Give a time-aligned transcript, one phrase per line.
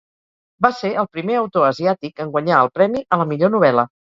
[0.65, 3.89] Va ser el primer autor asiàtic en guanyar el premi a la millor novel·la.